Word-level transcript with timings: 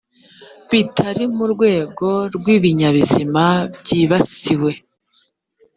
bitari 0.69 1.23
mu 1.35 1.45
rwego 1.53 2.07
rw 2.35 2.45
ibinyabuzima 2.55 3.43
byibasiwe 3.79 4.71